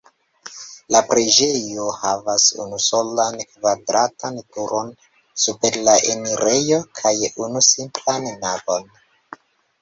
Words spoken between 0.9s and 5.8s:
La preĝejo havas unusolan kvadratan turon super